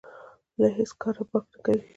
له 0.61 0.67
هېڅ 0.77 0.89
کاره 1.01 1.23
باک 1.29 1.45
نه 1.53 1.57
کوي. 1.65 1.81